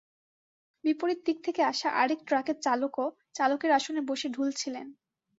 [0.83, 3.05] বিপরীত দিক থেকে আসা আরেক ট্রাকের চালকও
[3.33, 4.87] চালকের আসনে বসে ঢুলছিলেন।